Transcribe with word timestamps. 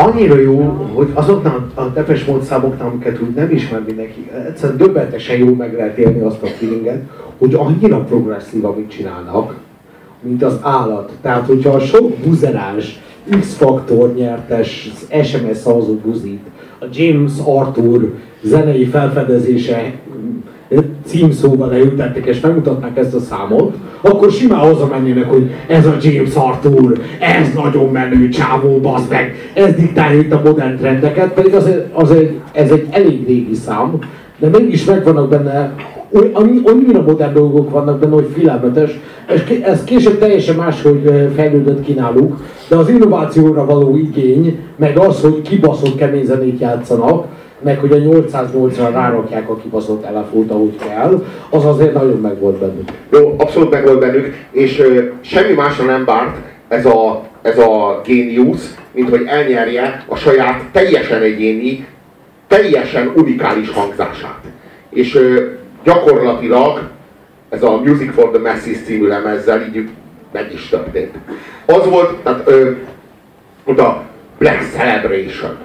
annyira 0.00 0.38
jó, 0.38 0.60
hogy 0.94 1.10
azoknál 1.14 1.66
a 1.74 1.84
Depes 1.84 2.24
Mode 2.24 2.54
amiket 2.78 3.20
úgy 3.20 3.34
nem 3.34 3.50
ismer 3.50 3.82
mindenki, 3.86 4.30
egyszerűen 4.46 4.78
döbbentesen 4.78 5.36
jó 5.36 5.54
meg 5.54 5.74
lehet 5.74 5.98
élni 5.98 6.20
azt 6.20 6.42
a 6.42 6.46
feelinget, 6.46 7.02
hogy 7.38 7.54
annyira 7.54 7.98
progresszív, 7.98 8.64
amit 8.64 8.90
csinálnak, 8.90 9.54
mint 10.22 10.42
az 10.42 10.58
állat. 10.62 11.12
Tehát, 11.22 11.46
hogyha 11.46 11.70
a 11.70 11.80
sok 11.80 12.10
buzerás, 12.16 13.00
X-faktor 13.40 14.14
nyertes, 14.14 14.90
SMS 15.22 15.56
szavazó 15.56 15.94
buzit, 15.94 16.46
a 16.80 16.84
James 16.92 17.32
Arthur 17.44 18.14
zenei 18.42 18.84
felfedezése 18.84 19.92
címszóval 21.04 21.68
leültettek 21.68 22.26
és 22.26 22.40
megmutatnák 22.40 22.96
ezt 22.96 23.14
a 23.14 23.20
számot, 23.20 23.76
akkor 24.00 24.30
simán 24.30 24.58
hazamennének, 24.58 25.30
hogy 25.30 25.50
ez 25.66 25.86
a 25.86 25.96
James 26.02 26.34
Arthur, 26.34 27.00
ez 27.18 27.52
nagyon 27.54 27.88
menő 27.92 28.28
csávó, 28.28 28.78
bazd 28.78 29.10
meg, 29.10 29.50
ez 29.54 29.74
diktálja 29.74 30.20
itt 30.20 30.32
a 30.32 30.40
modern 30.44 30.76
trendeket, 30.76 31.32
pedig 31.32 31.54
az, 31.54 31.70
az 31.92 32.10
egy, 32.10 32.40
ez 32.52 32.70
egy 32.70 32.86
elég 32.90 33.26
régi 33.26 33.54
szám, 33.54 33.98
de 34.38 34.48
mégis 34.48 34.84
megvannak 34.84 35.28
benne 35.28 35.74
annyira 36.64 37.02
modern 37.02 37.34
dolgok 37.34 37.70
vannak 37.70 37.98
benne, 37.98 38.14
hogy 38.14 38.28
filelmetes. 38.34 38.90
Ez, 39.26 39.40
ez 39.62 39.84
később 39.84 40.18
teljesen 40.18 40.56
máshogy 40.56 41.30
fejlődött 41.34 41.84
ki 41.84 41.92
náluk, 41.92 42.36
de 42.68 42.76
az 42.76 42.88
innovációra 42.88 43.64
való 43.64 43.96
igény, 43.96 44.58
meg 44.76 44.98
az, 44.98 45.20
hogy 45.20 45.42
kibaszott 45.42 45.96
kemény 45.96 46.24
zenét 46.24 46.60
játszanak, 46.60 47.26
meg 47.62 47.78
hogy 47.78 47.92
a 47.92 47.96
808-ra 47.96 48.88
rárakják 48.92 49.50
a 49.50 49.56
kibaszott 49.56 50.04
elefót, 50.04 50.50
ahogy 50.50 50.76
kell, 50.76 51.24
az 51.50 51.64
azért 51.64 51.94
nagyon 51.94 52.20
meg 52.20 52.38
volt 52.38 52.58
bennük. 52.58 52.88
Jó, 53.12 53.34
abszolút 53.38 53.70
meg 53.70 53.84
volt 53.84 53.98
bennük, 53.98 54.34
és 54.50 54.80
ö, 54.80 55.02
semmi 55.20 55.52
másra 55.52 55.84
nem 55.84 56.04
várt 56.04 56.36
ez 56.68 56.86
a, 56.86 57.22
ez 57.42 57.58
a 57.58 58.00
géniusz, 58.04 58.74
mint 58.92 59.08
hogy 59.08 59.24
elnyerje 59.26 60.04
a 60.08 60.16
saját 60.16 60.64
teljesen 60.72 61.22
egyéni, 61.22 61.86
teljesen 62.48 63.12
unikális 63.16 63.70
hangzását. 63.70 64.40
És 64.90 65.14
ö, 65.14 65.44
gyakorlatilag 65.82 66.88
ez 67.48 67.62
a 67.62 67.80
Music 67.80 68.12
for 68.14 68.30
the 68.30 68.38
Masses 68.38 68.82
című 68.84 69.06
lemezzel 69.06 69.62
így 69.62 69.88
meg 70.32 70.52
is 70.52 70.68
történt. 70.68 71.14
Az 71.66 71.86
volt, 71.88 72.16
tehát 72.22 72.42
ö, 72.44 72.70
a 73.64 74.02
Black 74.38 74.62
Celebration 74.76 75.58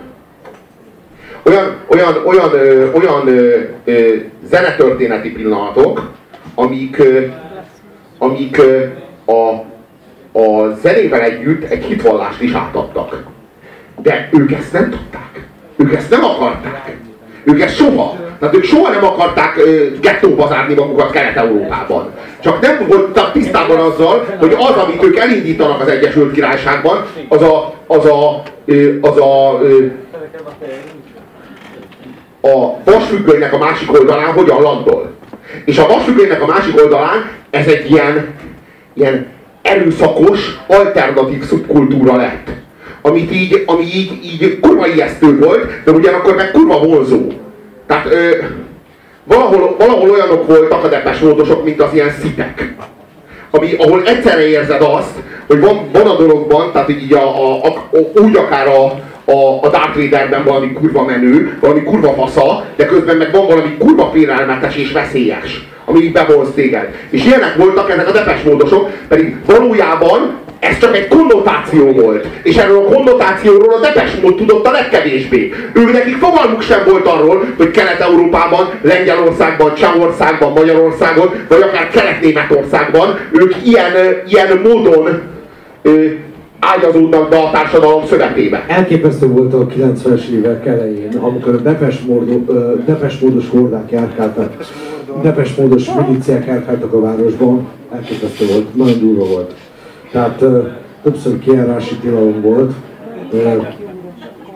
olyan, 1.45 1.75
olyan, 1.88 2.25
olyan, 2.25 2.53
ö, 2.53 2.91
olyan 2.91 3.27
ö, 3.27 3.59
ö, 3.85 4.16
zenetörténeti 4.44 5.31
pillanatok, 5.31 6.11
amik, 6.55 6.97
ö, 6.97 7.25
amik 8.17 8.57
ö, 8.57 8.85
a, 9.25 9.50
a 10.39 10.75
zenével 10.81 11.22
együtt 11.22 11.63
egy 11.63 11.83
hitvallást 11.83 12.41
is 12.41 12.53
átadtak. 12.53 13.23
De 14.02 14.29
ők 14.31 14.52
ezt 14.52 14.73
nem 14.73 14.89
tudták. 14.89 15.47
Ők 15.75 15.94
ezt 15.94 16.09
nem 16.09 16.23
akarták. 16.23 16.95
Ők 17.44 17.61
ezt 17.61 17.75
soha. 17.75 18.25
Tehát 18.39 18.55
ők 18.55 18.64
soha 18.64 18.89
nem 18.89 19.05
akarták 19.05 19.59
gettóba 20.02 20.47
zárni 20.47 20.73
magukat 20.73 21.11
Kelet-Európában. 21.11 22.11
Csak 22.39 22.61
nem 22.61 22.86
voltak 22.88 23.31
tisztában 23.31 23.78
azzal, 23.78 24.25
hogy 24.39 24.55
az, 24.59 24.83
amit 24.83 25.03
ők 25.03 25.17
elindítanak 25.17 25.81
az 25.81 25.88
Egyesült 25.88 26.33
Királyságban, 26.33 27.06
az 27.30 27.41
a, 27.41 27.73
az 27.88 28.06
a, 28.06 28.41
az 29.02 29.17
a, 29.17 29.50
a 29.50 29.59
a 32.45 32.78
vasfüggönynek 32.83 33.53
a 33.53 33.58
másik 33.58 33.94
oldalán 33.94 34.33
hogyan 34.33 34.61
landol. 34.61 35.11
És 35.66 35.78
a 35.78 35.88
vasfüggönynek 35.88 36.41
a 36.41 36.45
másik 36.45 36.78
oldalán 36.78 37.30
ez 37.50 37.67
egy 37.67 37.91
ilyen, 37.91 38.33
ilyen 38.94 39.28
erőszakos, 39.61 40.59
alternatív 40.67 41.44
szubkultúra 41.44 42.16
lett. 42.16 42.50
Amit 43.02 43.31
így, 43.31 43.63
ami 43.66 43.83
így, 43.83 44.19
így 44.23 44.59
kurva 44.59 44.88
ijesztő 44.88 45.39
volt, 45.39 45.83
de 45.83 45.91
ugyanakkor 45.91 46.36
meg 46.36 46.52
kurva 46.52 46.80
vonzó. 46.80 47.28
Tehát 47.88 48.05
ö, 48.05 48.31
valahol, 49.23 49.75
valahol 49.78 50.09
olyanok 50.09 50.47
voltak 50.47 50.84
a 50.84 50.88
depes 50.88 51.19
módosok, 51.19 51.63
mint 51.63 51.81
az 51.81 51.94
ilyen 51.94 52.12
szitek. 52.22 52.73
Ami, 53.51 53.73
ahol 53.78 54.03
egyszerre 54.06 54.47
érzed 54.47 54.81
azt, 54.81 55.16
hogy 55.47 55.59
van, 55.59 55.90
van 55.91 56.07
a 56.07 56.18
dologban, 56.18 56.72
tehát 56.72 56.90
így 56.90 57.13
a, 57.13 57.53
a, 57.53 57.66
a, 57.66 57.90
úgy 58.22 58.35
akár 58.35 58.68
a, 58.68 58.84
a, 59.31 59.59
a 59.62 59.69
Darth 59.69 59.96
Vaderben 59.96 60.44
valami 60.44 60.73
kurva 60.73 61.03
menő, 61.03 61.57
valami 61.62 61.84
kurva 61.84 62.13
fasza, 62.13 62.66
de 62.75 62.85
közben 62.85 63.18
meg 63.18 63.31
van 63.31 63.47
valami 63.47 63.78
kurva 63.78 64.09
félelmetes 64.13 64.75
és 64.75 64.91
veszélyes, 64.91 65.67
ami 65.85 66.00
így 66.00 66.12
bevonz 66.12 66.50
téged. 66.56 66.90
És 67.09 67.25
ilyenek 67.25 67.56
voltak 67.56 67.90
ezek 67.90 68.07
a 68.07 68.12
depes 68.12 68.41
módosok, 68.41 68.90
pedig 69.07 69.35
valójában 69.46 70.38
ez 70.70 70.80
csak 70.80 70.96
egy 70.96 71.08
konnotáció 71.08 71.92
volt. 71.92 72.28
És 72.44 72.56
erről 72.56 72.78
a 72.78 72.94
konnotációról 72.94 73.74
a 73.74 73.80
Depes 73.80 74.16
mód 74.22 74.36
tudott 74.36 74.68
a 74.68 74.72
legkevésbé. 74.72 75.53
Ők 75.74 75.92
nekik 75.92 76.18
fogalmuk 76.18 76.62
sem 76.62 76.84
volt 76.90 77.08
arról, 77.08 77.46
hogy 77.58 77.72
Kelet-Európában, 77.72 78.70
Lengyelországban, 78.81 79.74
Csehországban, 79.74 80.52
Magyarországon, 80.52 81.30
vagy 81.48 81.62
akár 81.62 81.90
Kelet-Németországban 81.90 83.20
ők 83.31 83.53
ilyen, 83.64 83.94
ilyen 84.28 84.59
módon 84.64 85.22
ágyazódnak 86.59 87.30
be 87.30 87.38
a 87.38 87.52
társadalom 87.52 88.06
szövetébe. 88.06 88.66
Elképesztő 88.68 89.28
volt 89.28 89.53
a 89.53 89.68
90-es 89.68 90.28
évek 90.28 90.66
elején, 90.66 91.18
amikor 91.22 91.53
a 91.53 91.58
Depes, 91.58 91.96
Depes 92.86 93.20
módos 93.20 93.50
hordák 93.50 93.92
járkáltak, 93.92 94.53
Depes 95.22 95.56
módos 95.56 95.88
miliciák 96.08 96.46
járkáltak 96.46 96.94
a 96.94 97.00
városban, 97.02 97.68
elképesztő 97.94 98.46
volt, 98.46 98.76
nagyon 98.76 99.00
durva 99.00 99.26
volt. 99.26 99.53
Tehát 100.16 100.44
többször 101.03 101.40
kiárási 101.40 101.96
tilalom 101.96 102.42
volt, 102.42 102.74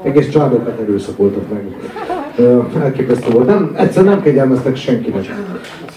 egész 0.03 0.29
családokat 0.29 0.79
erőszakoltak 0.79 1.43
meg. 1.49 1.75
Elképesztő 2.81 3.31
volt. 3.31 3.47
Nem, 3.47 3.73
egyszer 3.77 4.03
nem 4.03 4.21
kegyelmeztek 4.21 4.75
senkinek. 4.75 5.25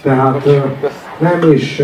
Tehát 0.01 0.45
nem 1.19 1.51
is 1.51 1.81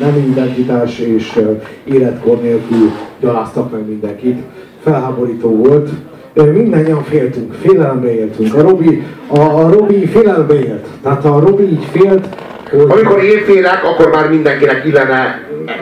nem 0.00 0.16
identitás 0.16 0.98
és 0.98 1.40
életkor 1.84 2.40
nélkül 2.40 2.90
gyaláztak 3.20 3.72
meg 3.72 3.86
mindenkit. 3.86 4.42
Felháborító 4.82 5.48
volt. 5.48 5.90
Mindennyian 6.34 7.02
féltünk, 7.02 7.52
félelembe 7.52 8.14
éltünk. 8.14 8.54
A 8.54 8.60
Robi, 8.60 9.02
a, 9.26 9.38
a 9.38 9.70
Robi 9.70 10.06
félelembe 10.06 10.54
élt. 10.54 10.86
Tehát 11.02 11.24
a 11.24 11.40
Robi 11.40 11.62
így 11.62 11.84
félt. 11.84 12.28
Amikor 12.72 13.24
én 13.24 13.44
félek, 13.44 13.84
akkor 13.84 14.10
már 14.10 14.30
mindenkinek 14.30 14.84
illene 14.84 15.40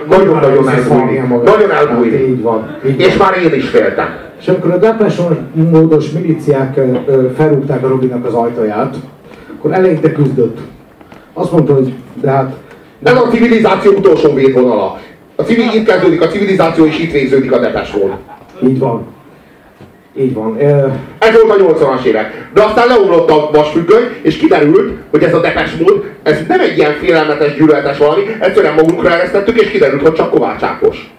nagyon-nagyon 0.09 0.69
elbújni. 0.69 1.19
Nagyon 1.45 1.71
elbújni. 1.71 2.17
Így 2.17 2.43
van. 2.43 2.77
Így 2.87 3.00
és 3.00 3.17
már 3.17 3.37
én 3.45 3.55
is 3.55 3.69
féltem. 3.69 4.17
És 4.41 4.49
amikor 4.49 4.71
a 4.71 4.77
depression 4.77 5.39
módos 5.53 6.11
miliciák 6.11 6.81
felrúgták 7.37 7.84
a 7.84 7.89
Robinak 7.89 8.27
az 8.27 8.34
ajtaját, 8.34 8.97
akkor 9.59 9.72
eleinte 9.72 10.12
küzdött. 10.12 10.59
Azt 11.33 11.53
mondta, 11.53 11.75
hogy 11.75 11.95
de 12.21 12.31
hát 12.31 12.55
ez 13.03 13.16
a 13.16 13.28
civilizáció 13.31 13.93
utolsó 13.93 14.34
védvonala. 14.34 14.99
A 15.37 15.43
civil, 15.43 15.65
itt 15.75 15.87
kezdődik 15.87 16.22
a 16.22 16.27
civilizáció, 16.27 16.84
és 16.84 16.99
itt 16.99 17.12
végződik 17.12 17.53
a 17.53 17.59
depesról. 17.59 18.19
Így 18.62 18.78
van. 18.78 19.06
Így 20.16 20.34
van. 20.34 20.58
Ez 21.19 21.32
volt 21.32 21.60
a 21.60 21.75
80-as 21.75 22.04
évek. 22.04 22.48
De 22.54 22.62
aztán 22.62 22.86
leomlott 22.86 23.30
a 23.30 23.50
vasfüggöny, 23.52 24.04
és 24.22 24.36
kiderült, 24.36 24.92
hogy 25.10 25.22
ez 25.22 25.34
a 25.34 25.41
depes 25.41 25.70
mód, 25.80 26.04
ez 26.22 26.38
nem 26.48 26.60
egy 26.60 26.78
ilyen 26.78 26.92
félelmetes, 26.92 27.54
gyűlöletes 27.54 27.98
valami, 27.98 28.22
egyszerűen 28.38 28.74
magunkra 28.74 29.10
eresztettük, 29.10 29.60
és 29.60 29.70
kiderült, 29.70 30.03
hogy 30.03 30.12
csak 30.12 30.30
Kovács 30.30 30.62
Ákos. 30.62 31.12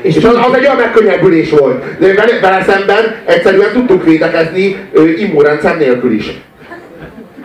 És, 0.00 0.16
és 0.16 0.24
az, 0.24 0.34
az 0.34 0.54
egy 0.54 0.64
olyan 0.64 0.76
megkönnyebbülés 0.76 1.50
volt. 1.50 1.98
De 1.98 2.14
vele, 2.14 2.40
vele 2.40 2.62
szemben 2.62 3.14
egyszerűen 3.24 3.72
tudtunk 3.72 4.04
védekezni 4.04 4.76
immunrendszer 5.18 5.76
nélkül 5.76 6.12
is. 6.12 6.40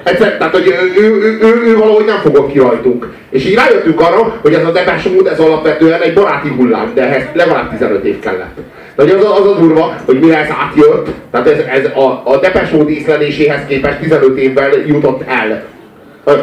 Egyszer, 0.04 0.38
tehát, 0.38 0.54
hogy 0.54 0.68
ő, 0.68 1.02
ő, 1.04 1.38
ő, 1.42 1.62
ő, 1.66 1.78
valahogy 1.78 2.06
nem 2.06 2.20
fogott 2.20 2.52
ki 2.52 2.60
rajtunk. 2.60 3.14
És 3.30 3.46
így 3.46 3.56
rájöttünk 3.56 4.02
arra, 4.02 4.40
hogy 4.42 4.54
ez 4.54 4.66
a 4.66 4.72
Depeche 4.72 5.10
Mode, 5.10 5.32
ez 5.32 5.40
alapvetően 5.40 6.02
egy 6.02 6.14
baráti 6.14 6.50
hullám, 6.50 6.92
de 6.94 7.02
ehhez 7.02 7.24
legalább 7.34 7.70
15 7.70 8.04
év 8.06 8.20
kellett. 8.20 8.58
De 8.96 9.04
az, 9.04 9.40
az 9.40 9.48
a 9.48 9.60
durva, 9.60 9.96
hogy 10.06 10.20
mire 10.20 10.38
ez 10.38 10.50
átjött, 10.50 11.08
tehát 11.32 11.48
ez, 11.48 11.60
ez 11.60 11.86
a, 11.86 12.22
a 12.26 12.40
Mode 12.72 12.92
észleléséhez 12.92 13.66
képest 13.68 14.00
15 14.00 14.38
évvel 14.38 14.70
jutott 14.88 15.22
el. 15.28 15.64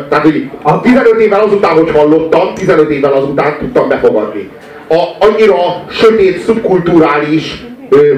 Tehát, 0.09 0.25
hogy 0.25 0.51
a 0.63 0.81
15 0.81 1.21
évvel 1.21 1.41
azután, 1.41 1.77
hogy 1.77 1.91
hallottam, 1.91 2.55
15 2.55 2.91
évvel 2.91 3.13
azután 3.13 3.59
tudtam 3.59 3.89
befogadni. 3.89 4.51
A, 4.89 5.27
annyira 5.27 5.57
sötét, 5.91 6.39
szubkulturális 6.39 7.67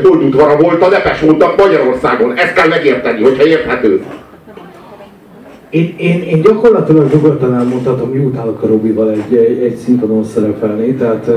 holdudvara 0.03 0.57
volt 0.57 0.83
a 0.83 0.89
Mode 1.27 1.47
Magyarországon. 1.57 2.37
Ezt 2.37 2.53
kell 2.53 2.69
megérteni, 2.69 3.23
hogyha 3.23 3.47
érthető. 3.47 4.03
Én, 5.71 5.95
én, 5.99 6.23
én 6.23 6.43
gyakorlatilag 6.43 7.13
nyugodtan 7.13 7.55
elmondhatom, 7.55 8.25
utálok 8.25 8.63
a 8.63 8.67
Robival 8.67 9.11
egy, 9.11 9.37
egy, 9.37 9.77
szintonon 9.77 10.25
szerepelni, 10.25 10.95
tehát 10.95 11.31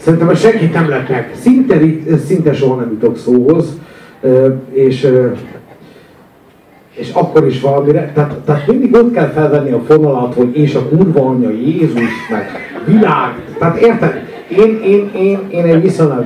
szerintem 0.00 0.28
a 0.28 0.34
senkit 0.34 0.72
nem 0.72 0.88
lepnek. 0.88 1.30
Szinte, 1.34 1.78
szinte 2.26 2.52
soha 2.52 2.74
nem 2.74 2.90
jutok 2.90 3.16
szóhoz, 3.16 3.78
és, 4.70 5.08
és 6.94 7.10
akkor 7.12 7.46
is 7.46 7.60
valamire, 7.60 8.12
tehát, 8.14 8.34
tehát 8.34 8.66
mindig 8.66 8.94
ott 8.94 9.12
kell 9.12 9.28
felvenni 9.28 9.70
a 9.70 9.80
fonalat, 9.86 10.34
hogy 10.34 10.56
és 10.56 10.74
a 10.74 10.88
kurva 10.88 11.26
anyja, 11.26 11.50
Jézus, 11.50 12.10
meg 12.30 12.50
világ, 12.86 13.34
tehát 13.58 13.80
érted? 13.80 14.28
én, 14.50 14.80
én, 14.82 15.10
én, 15.14 15.38
én 15.50 15.64
egy 15.64 15.82
viszonylag 15.82 16.24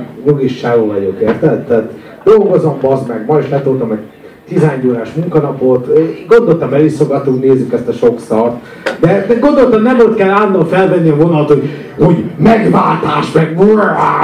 csávó 0.61 0.85
vagyok, 0.85 1.19
érted? 1.21 1.63
Tehát 1.63 1.91
dolgozom, 2.23 2.77
bazd 2.81 3.07
meg, 3.07 3.25
ma 3.27 3.39
is 3.39 3.49
letoltam 3.49 3.91
egy 3.91 3.99
11 4.47 4.87
órás 4.87 5.09
munkanapot, 5.13 5.87
gondoltam 6.27 6.73
eliszogatunk, 6.73 7.43
nézzük 7.43 7.73
ezt 7.73 7.87
a 7.87 7.93
sok 7.93 8.19
szart, 8.19 8.55
de, 8.99 9.25
de 9.27 9.33
gondoltam 9.33 9.81
nem 9.81 9.99
ott 9.99 10.15
kell 10.15 10.29
állandóan 10.29 10.67
felvenni 10.67 11.09
a 11.09 11.15
vonat, 11.15 11.47
hogy, 11.47 11.69
hogy 11.99 12.23
megváltás, 12.37 13.31
meg 13.31 13.55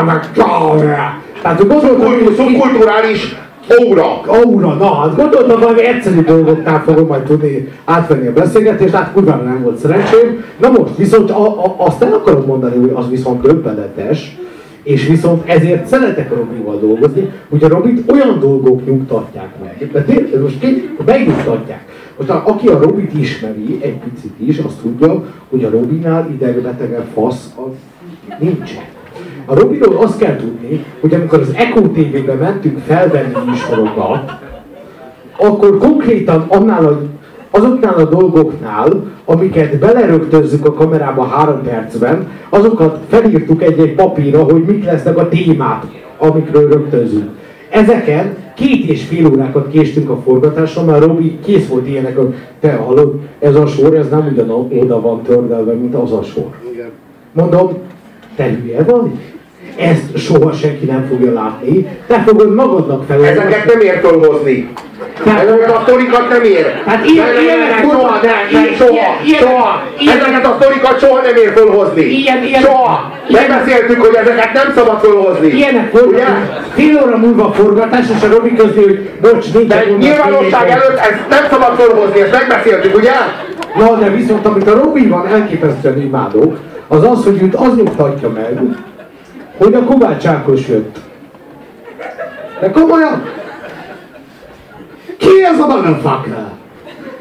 meg 0.05 0.31
tehát 1.41 1.67
gondoltam, 1.67 2.07
hogy 2.07 2.35
szubkulturális 2.35 3.35
Aura! 3.67 4.21
Aura, 4.25 4.73
na 4.73 4.95
hát 4.95 5.15
gondoltam 5.15 5.59
valami 5.59 5.85
egyszerű 5.85 6.23
dolgoknál 6.23 6.83
fogom 6.83 7.07
majd 7.07 7.23
tudni 7.23 7.71
átvenni 7.85 8.27
a 8.27 8.33
beszélgetést, 8.33 8.93
hát 8.93 9.11
kurvára 9.13 9.43
nem 9.43 9.61
volt 9.63 9.77
szerencsém. 9.77 10.43
Na 10.59 10.69
most 10.69 10.97
viszont 10.97 11.31
a, 11.31 11.65
a, 11.65 11.75
azt 11.77 12.03
el 12.03 12.13
akarom 12.13 12.45
mondani, 12.45 12.79
hogy 12.79 12.91
az 12.93 13.09
viszont 13.09 13.41
döbbenetes, 13.41 14.37
és 14.83 15.07
viszont 15.07 15.49
ezért 15.49 15.87
szeretek 15.87 16.31
a 16.31 16.35
Robival 16.35 16.79
dolgozni, 16.79 17.29
hogy 17.49 17.63
a 17.63 17.67
Robit 17.67 18.11
olyan 18.11 18.39
dolgok 18.39 18.85
nyugtatják 18.85 19.49
meg. 19.63 19.89
De 19.91 20.03
tényleg, 20.03 20.41
most 20.41 20.65
megnyugtatják. 21.05 21.85
Most 22.17 22.29
aki 22.29 22.67
a 22.67 22.79
Robit 22.79 23.13
ismeri 23.13 23.79
egy 23.81 23.97
picit 23.97 24.33
is, 24.37 24.57
azt 24.57 24.81
tudja, 24.81 25.25
hogy 25.49 25.63
a 25.63 25.69
Robinál 25.69 26.29
idegbetege 26.33 27.05
fasz 27.13 27.53
az 27.55 27.73
nincsen. 28.39 28.83
A 29.45 29.55
Robiról 29.55 29.97
azt 29.97 30.17
kell 30.17 30.35
tudni, 30.35 30.85
hogy 30.99 31.13
amikor 31.13 31.39
az 31.39 31.53
Echo 31.55 31.81
TV-be 31.81 32.33
mentünk 32.33 32.79
felvenni 32.79 33.33
műsorokat, 33.45 34.31
akkor 35.37 35.77
konkrétan 35.77 36.45
annál 36.47 36.85
a, 36.85 37.01
azoknál 37.51 37.93
a 37.93 38.05
dolgoknál, 38.05 39.03
amiket 39.25 39.79
belerögtözzük 39.79 40.65
a 40.65 40.73
kamerába 40.73 41.23
három 41.23 41.61
percben, 41.61 42.27
azokat 42.49 42.99
felírtuk 43.09 43.63
egy-egy 43.63 43.95
papírra, 43.95 44.43
hogy 44.43 44.63
mik 44.63 44.85
lesznek 44.85 45.17
a 45.17 45.29
témák, 45.29 45.83
amikről 46.17 46.69
rögtözünk. 46.69 47.29
Ezeken 47.69 48.35
két 48.55 48.89
és 48.89 49.03
fél 49.03 49.27
órákat 49.27 49.69
késtünk 49.69 50.09
a 50.09 50.21
forgatáson, 50.25 50.85
mert 50.85 51.03
Robi 51.03 51.39
kész 51.45 51.67
volt 51.67 51.87
ilyenek, 51.87 52.17
hogy 52.17 52.33
te 52.59 52.73
hallod, 52.73 53.19
ez 53.39 53.55
a 53.55 53.67
sor, 53.67 53.93
ez 53.93 54.09
nem 54.09 54.27
ugyan 54.31 54.49
oda 54.81 55.01
van 55.01 55.21
tördelve, 55.21 55.73
mint 55.73 55.95
az 55.95 56.11
a 56.11 56.23
sor. 56.23 56.49
Mondom, 57.31 57.77
te 58.35 58.49
hülye 58.49 58.83
vagy? 58.83 59.09
Ezt 59.77 60.17
soha 60.17 60.51
senki 60.51 60.85
nem 60.85 61.05
fogja 61.09 61.33
látni. 61.33 61.87
Te 62.07 62.19
fogod 62.19 62.53
magadnak 62.53 63.03
fel. 63.03 63.25
Ezeket 63.25 63.65
nem 63.65 63.79
ér 63.79 63.99
fölhozni. 63.99 64.69
Ezeket 65.25 65.71
a 65.71 65.81
sztorikat 65.83 66.29
nem 66.29 66.43
ér. 66.43 66.81
Hát 66.85 67.05
ilyen, 67.05 67.27
ilyenek 67.41 67.81
soha, 67.81 68.19
nem, 68.21 68.33
nem, 68.51 68.73
soha, 68.77 69.39
soha. 69.39 69.83
Ezeket 69.99 70.45
a 70.45 70.57
sztorikat 70.59 70.99
soha 70.99 71.21
nem 71.21 71.35
ér 71.35 71.51
fölhozni. 71.55 72.01
Ilyen, 72.01 72.43
ilyen, 72.43 72.61
soha. 72.61 73.11
Megbeszéltük, 73.29 74.01
hogy 74.01 74.15
ezeket 74.15 74.53
nem 74.53 74.73
szabad 74.75 74.99
fölhozni. 74.99 75.47
Ilyenek 75.47 75.91
voltak. 75.91 76.63
Fél 76.73 77.01
óra 77.05 77.17
múlva 77.17 77.51
forgatás, 77.51 78.05
és 78.17 78.23
a 78.23 78.27
Robi 78.33 78.55
közli, 78.55 78.83
hogy 78.83 79.09
bocs, 79.21 79.53
nincs. 79.53 79.67
De 79.67 79.85
nyilvánosság 79.99 80.69
előtt 80.69 80.97
ezt 80.97 81.29
nem 81.29 81.43
szabad 81.49 81.79
fölhozni, 81.79 82.21
ezt 82.21 82.31
megbeszéltük, 82.31 82.95
ugye? 82.95 83.11
Na, 83.75 83.95
de 83.95 84.09
viszont 84.09 84.45
amit 84.45 84.69
a 84.69 84.73
Robi 84.73 85.07
van 85.07 85.27
elképesztően 85.27 86.01
imádok, 86.01 86.57
az 86.87 87.03
az, 87.03 87.23
hogy 87.23 87.41
őt 87.41 87.55
az 87.55 87.75
nyugtatja 87.75 88.29
meg, 88.29 88.59
hogy 89.57 89.73
a 89.73 89.83
Kovács 89.83 90.25
Ákos 90.25 90.67
jött. 90.67 90.97
De 92.59 92.71
komolyan? 92.71 93.23
Ki 95.21 95.43
ez 95.53 95.59
a 95.59 95.67
motherfucker? 95.67 96.51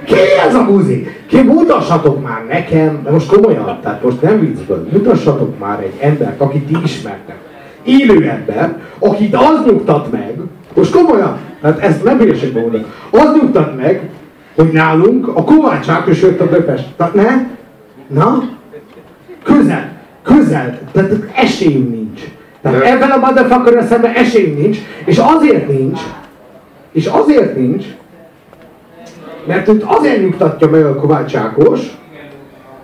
Ki 0.05 0.15
ez 0.47 0.55
a 0.55 0.65
buzi? 0.65 1.07
Ki 1.27 1.43
mutassatok 1.43 2.23
már 2.23 2.45
nekem, 2.49 3.01
de 3.05 3.11
most 3.11 3.33
komolyan, 3.33 3.79
tehát 3.83 4.03
most 4.03 4.23
nem 4.23 4.41
viccből, 4.41 4.89
mutassatok 4.93 5.59
már 5.59 5.81
egy 5.81 5.95
embert, 6.01 6.41
akit 6.41 6.67
ti 6.67 6.77
ismertek. 6.85 7.37
Élő 7.83 8.29
ember, 8.29 8.77
akit 8.99 9.35
az 9.35 9.65
nyugtat 9.65 10.11
meg, 10.13 10.35
most 10.75 10.93
komolyan, 10.93 11.39
tehát 11.61 11.79
ezt 11.79 12.05
nem 12.05 12.19
hülyeségben 12.19 12.63
mondom, 12.63 12.85
az 13.11 13.33
nyugtat 13.41 13.77
meg, 13.77 14.11
hogy 14.55 14.73
nálunk 14.73 15.29
a 15.29 15.45
Kovács 15.45 15.89
Ákos 15.89 16.23
jött 16.23 16.41
a 16.41 16.49
Böpest. 16.49 16.89
Ne? 17.13 17.49
Na? 18.07 18.43
Közel 19.43 20.01
közel, 20.23 20.79
tehát 20.93 21.13
esélyünk 21.35 21.91
nincs. 21.91 22.21
Tehát 22.63 22.83
ebben 22.85 23.11
a 23.11 23.19
motherfucker 23.19 23.85
szemben 23.89 24.15
esélyünk 24.15 24.59
nincs, 24.59 24.79
és 25.05 25.19
azért 25.19 25.69
nincs, 25.69 26.01
és 26.93 27.07
azért 27.07 27.57
nincs, 27.57 27.85
mert 29.47 29.69
őt 29.69 29.83
azért 29.87 30.21
nyugtatja 30.21 30.71
meg 30.71 30.85
a 30.85 30.95
Kovács 30.95 31.37
Ákos, 31.37 31.81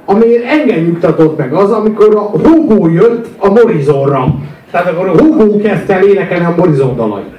amiért 0.05 0.45
engem 0.45 0.85
nyugtatott 0.85 1.39
meg 1.39 1.53
az, 1.53 1.71
amikor 1.71 2.17
a 2.17 2.21
Hugo 2.21 2.89
jött 2.89 3.27
a 3.39 3.49
Morizonra. 3.49 4.35
Tehát 4.71 4.87
akkor 4.87 5.09
a 5.09 5.19
Hugo 5.19 5.57
kezdte 5.57 5.95
el 5.95 6.05
énekelni 6.05 6.45
a 6.45 6.55
Morizon 6.57 6.97
dalait. 6.97 7.35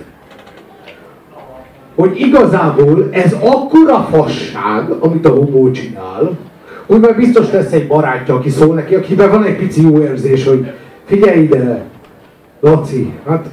Hogy 1.96 2.20
igazából 2.20 3.08
ez 3.12 3.36
akkora 3.42 4.08
fasság, 4.12 4.90
amit 5.00 5.26
a 5.26 5.30
Hugo 5.30 5.72
csinál, 5.72 6.38
úgy 6.86 7.00
már 7.00 7.16
biztos 7.16 7.52
lesz 7.52 7.72
egy 7.72 7.88
barátja, 7.88 8.36
aki 8.36 8.50
szól 8.50 8.76
neki, 8.76 8.96
akiben 8.96 9.32
van 9.32 9.44
egy 9.44 9.58
pici 9.58 9.82
jó 9.82 10.02
érzés, 10.02 10.46
hogy 10.46 10.72
figyelj 11.06 11.42
ide, 11.42 11.84
Laci, 12.60 13.14
hát 13.28 13.46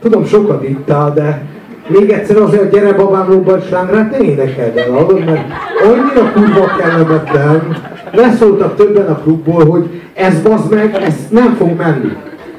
tudom 0.00 0.24
sokat 0.24 0.68
ittál, 0.68 1.12
de 1.12 1.42
még 1.86 2.10
egyszer 2.10 2.36
azért 2.36 2.62
a 2.62 2.76
gyere 2.76 2.92
babám 2.92 3.26
Robert 3.26 3.66
slángrált 3.66 4.10
ne 4.10 4.18
énekeld 4.18 4.76
el, 4.76 4.90
hallod, 4.90 5.24
mert 5.24 5.46
annyira 5.84 6.32
kurva 6.32 6.76
kellemetlen, 6.78 7.76
leszóltak 8.12 8.76
többen 8.76 9.06
a 9.06 9.18
klubból, 9.18 9.66
hogy 9.66 10.02
ez 10.14 10.42
bazd 10.42 10.74
meg, 10.74 10.94
ez 10.94 11.14
nem 11.30 11.54
fog 11.54 11.76
menni. 11.76 12.12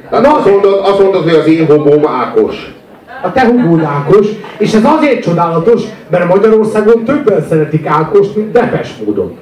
Tehát 0.09 0.27
azt 0.27 0.49
mondod, 0.49 0.79
azt 0.83 0.99
mondod, 0.99 1.23
hogy 1.23 1.33
az 1.33 1.47
én 1.47 1.65
hobóm 1.65 2.07
Ákos. 2.07 2.73
A 3.21 3.31
te 3.31 3.45
hubód 3.45 3.83
Ákos, 3.83 4.27
és 4.57 4.73
ez 4.73 4.83
azért 4.83 5.23
csodálatos, 5.23 5.81
mert 6.09 6.27
Magyarországon 6.27 7.03
többen 7.03 7.45
szeretik 7.49 7.85
Ákost, 7.85 8.35
mint 8.35 8.51
Depes 8.51 8.95
módon. 9.05 9.37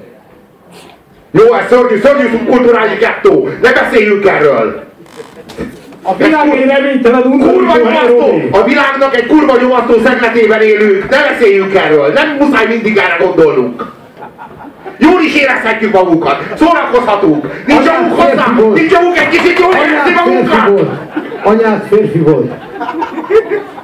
Jó, 1.30 1.54
ez 1.54 1.68
szörnyű, 1.68 1.98
szörnyű 2.00 2.28
szubkulturális 2.28 2.98
gettó. 2.98 3.48
Ne 3.62 3.72
beszéljünk 3.72 4.26
erről. 4.26 4.82
A 6.06 6.16
világ 6.16 6.48
egy 6.48 6.66
reménytelen 6.66 7.22
kurva 7.22 7.76
nyomasztó! 7.76 8.40
A 8.50 8.64
világnak 8.64 9.16
egy 9.16 9.26
kurva 9.26 9.56
nyomasztó 9.60 9.94
szegletében 10.04 10.60
élünk. 10.60 11.08
Ne 11.10 11.16
beszéljünk 11.30 11.74
erről. 11.74 12.12
Nem 12.12 12.36
muszáj 12.38 12.66
mindig 12.66 12.96
erre 12.96 13.16
gondolnunk. 13.24 13.92
Jól 14.98 15.20
is 15.20 15.34
érezhetjük 15.34 15.92
magunkat. 15.92 16.42
Szórakozhatunk. 16.56 17.64
Nincs 17.66 17.84
jogunk 17.84 18.20
hozzá. 18.20 18.46
Nincs 18.74 18.92
jogunk 18.92 19.18
egy 19.18 19.28
kicsit 19.28 19.58
jól 19.58 19.72
érezni 19.74 20.12
magunkat. 20.24 20.90
Anyád 21.42 21.82
férfi 21.88 22.18
volt. 22.18 22.52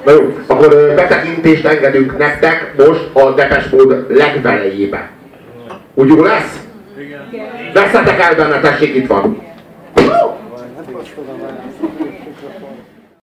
Na 0.04 0.12
jó, 0.12 0.34
akkor 0.46 0.92
betekintést 0.96 1.64
engedünk 1.64 2.18
nektek 2.18 2.72
most 2.76 3.08
a 3.12 3.30
Depes 3.30 3.68
Mód 3.68 4.06
legvelejébe. 4.08 5.10
Úgy 5.94 6.08
jó 6.08 6.22
lesz? 6.22 6.58
Veszetek 7.72 8.20
el 8.20 8.34
benne, 8.34 8.60
tessék, 8.60 8.94
itt 8.94 9.06
van. 9.06 9.42